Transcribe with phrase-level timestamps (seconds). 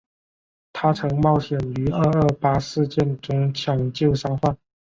[0.73, 4.57] 她曾冒险于二二八事件中抢救伤患。